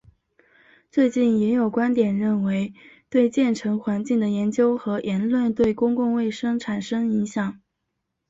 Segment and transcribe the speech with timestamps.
[0.89, 2.73] 最近也有观点认为
[3.07, 7.61] 对建成环境的研究和言论对公共卫生产生影响。